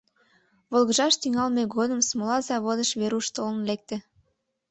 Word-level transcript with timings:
Волгыжаш 0.71 1.13
тӱҥалме 1.21 1.63
годым 1.75 2.01
смола 2.09 2.37
заводыш 2.47 2.89
Веруш 2.99 3.27
толын 3.35 3.59
лекте. 3.69 3.95